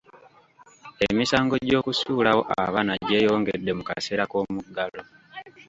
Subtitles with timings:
[1.07, 5.01] Emisango gy'okusuulawo abaana gyeyongedde mu kaseera k'omuggalo.